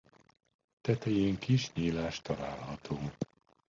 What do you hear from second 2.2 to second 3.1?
található.